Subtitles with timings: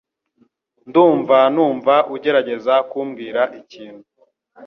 [0.87, 4.05] Ndumva numva ugerageza kumbwira ikintu.